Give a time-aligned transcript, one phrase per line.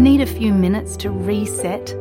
[0.00, 1.94] Need a few minutes to reset?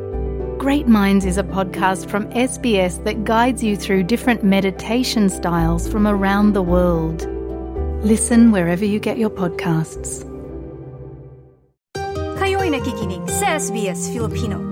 [0.58, 6.08] Great Minds is a podcast from SBS that guides you through different meditation styles from
[6.08, 7.28] around the world.
[8.02, 10.24] Listen wherever you get your podcasts.
[12.40, 14.69] Kayo'y nakikinig sa SBS Filipino.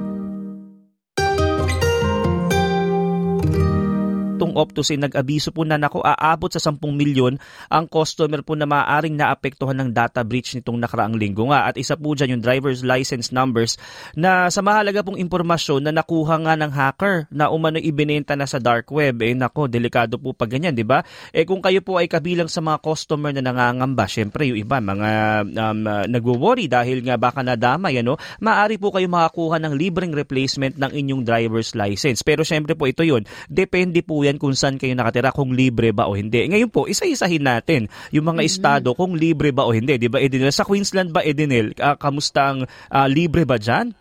[4.58, 7.38] Itong Optus ay nag-abiso po na nako aabot sa 10 milyon
[7.70, 11.70] ang customer po na maaaring naapektuhan ng data breach nitong nakaraang linggo nga.
[11.70, 13.78] At isa po dyan yung driver's license numbers
[14.18, 18.58] na sa mahalaga pong impormasyon na nakuha nga ng hacker na umano ibinenta na sa
[18.58, 19.22] dark web.
[19.22, 21.06] Eh nako, delikado po pag ganyan, di ba?
[21.30, 25.10] Eh kung kayo po ay kabilang sa mga customer na nangangamba, syempre yung iba, mga
[25.46, 30.80] um, uh, nagwo-worry dahil nga baka nadamay, ano, maaari po kayo makakuha ng libreng replacement
[30.80, 32.26] ng inyong driver's license.
[32.26, 36.08] Pero syempre po ito yun, depende po yan kung saan kayo nakatira, kung libre ba
[36.08, 36.48] o hindi.
[36.48, 38.52] Ngayon po, isa-isahin natin yung mga mm-hmm.
[38.52, 39.98] estado kung libre ba o hindi.
[39.98, 40.54] Di ba, Edinel?
[40.54, 41.74] Sa Queensland ba, Edinel?
[41.76, 43.92] Uh, kamusta ang uh, libre ba dyan?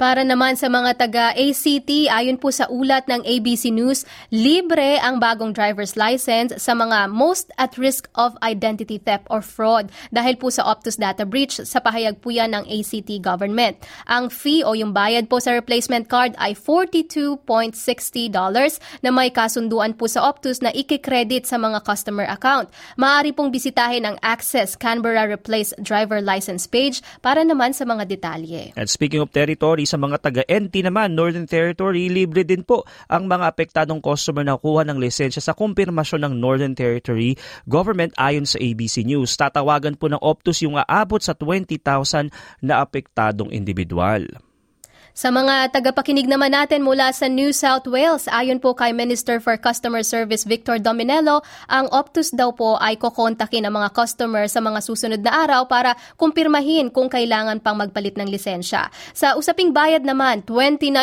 [0.01, 4.01] Para naman sa mga taga ACT, ayon po sa ulat ng ABC News,
[4.33, 9.93] libre ang bagong driver's license sa mga most at risk of identity theft or fraud
[10.09, 13.77] dahil po sa Optus data breach sa pahayag po yan ng ACT government.
[14.09, 17.45] Ang fee o yung bayad po sa replacement card ay $42.60
[19.05, 22.73] na may kasunduan po sa Optus na ikikredit sa mga customer account.
[22.97, 28.73] Maaari pong bisitahin ang Access Canberra Replace Driver License page para naman sa mga detalye.
[28.73, 33.51] And speaking of territories, sa mga taga-NT naman, Northern Territory, libre din po ang mga
[33.51, 37.35] apektadong customer na kuha ng lisensya sa kumpirmasyon ng Northern Territory
[37.67, 39.35] government ayon sa ABC News.
[39.35, 42.31] Tatawagan po ng Optus yung aabot sa 20,000
[42.63, 44.50] na apektadong individual.
[45.11, 49.59] Sa mga tagapakinig naman natin mula sa New South Wales, ayon po kay Minister for
[49.59, 54.79] Customer Service Victor Dominello, ang Optus daw po ay kokontakin ang mga customer sa mga
[54.79, 58.87] susunod na araw para kumpirmahin kung kailangan pang magpalit ng lisensya.
[59.11, 60.95] Sa usaping bayad naman, $29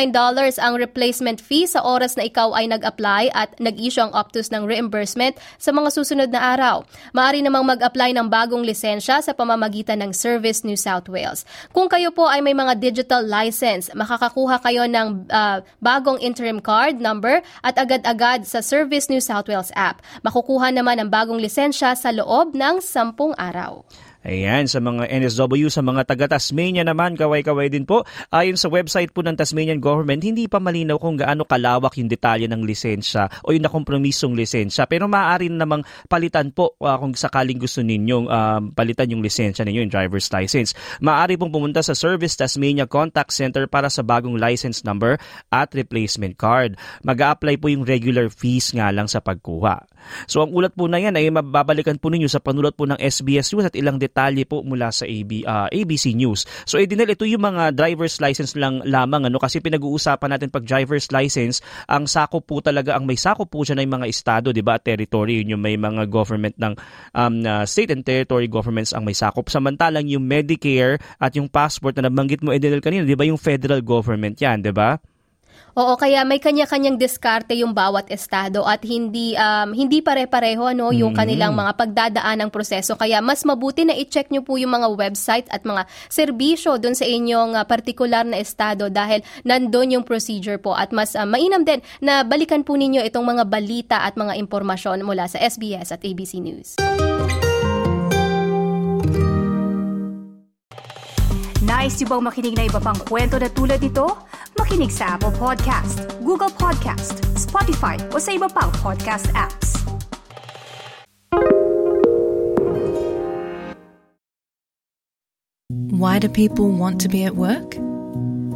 [0.57, 5.37] ang replacement fee sa oras na ikaw ay nag-apply at nag-issue ang Optus ng reimbursement
[5.61, 6.81] sa mga susunod na araw.
[7.13, 11.45] Maaari namang mag-apply ng bagong lisensya sa pamamagitan ng Service New South Wales.
[11.77, 17.03] Kung kayo po ay may mga digital license, makakakuha kayo ng uh, bagong interim card
[17.03, 19.99] number at agad-agad sa Service New South Wales app.
[20.23, 23.83] Makukuha naman ang bagong lisensya sa loob ng sampung araw.
[24.27, 28.03] Ayan, sa mga NSW, sa mga taga-Tasmania naman, kaway-kaway din po.
[28.35, 32.51] Ayon sa website po ng Tasmanian Government, hindi pa malinaw kung gaano kalawak yung detalye
[32.51, 34.91] ng lisensya o yung nakompromisong lisensya.
[34.91, 39.87] Pero maaari namang palitan po uh, kung sakaling gusto ninyong um, palitan yung lisensya ninyo,
[39.87, 40.75] yung driver's license.
[40.99, 45.15] Maaari pong pumunta sa Service Tasmania Contact Center para sa bagong license number
[45.55, 46.75] at replacement card.
[47.07, 49.87] mag apply po yung regular fees nga lang sa pagkuha.
[50.27, 53.53] So ang ulat po na yan ay mababalikan po ninyo sa panulat po ng SBS
[53.53, 56.49] News at ilang detalye po mula sa AB, uh, ABC News.
[56.65, 61.13] So Edinel, ito yung mga driver's license lang lamang ano kasi pinag-uusapan natin pag driver's
[61.13, 64.81] license, ang sakop po talaga ang may sakop po siya ng mga estado, 'di ba?
[64.81, 66.75] Territory yun yung may mga government ng
[67.13, 69.53] um, uh, state and territory governments ang may sakop.
[69.53, 73.29] Samantalang yung Medicare at yung passport na nabanggit mo Edinel kanina, 'di ba?
[73.29, 74.97] Yung federal government 'yan, 'di ba?
[75.79, 81.15] Oo, kaya may kanya-kanyang diskarte yung bawat estado at hindi um, hindi pare-pareho no yung
[81.15, 81.19] mm.
[81.19, 82.99] kanilang mga pagdadaan ng proseso.
[82.99, 87.07] Kaya mas mabuti na i-check nyo po yung mga website at mga serbisyo doon sa
[87.07, 91.79] inyong uh, particular na estado dahil nandoon yung procedure po at mas uh, mainam din
[92.03, 96.43] na balikan po ninyo itong mga balita at mga impormasyon mula sa SBS at ABC
[96.43, 96.75] News.
[101.79, 104.11] Nice yung bang makinig na iba pang kwento na tulad ito?
[104.59, 109.79] Makinig sa Apple Podcast, Google Podcast, Spotify o sa iba pang podcast apps.
[115.95, 117.79] Why do people want to be at work?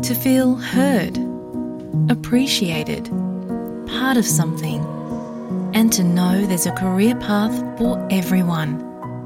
[0.02, 1.14] To feel heard,
[2.10, 3.06] appreciated,
[3.86, 4.82] part of something,
[5.78, 8.91] and to know there's a career path for everyone.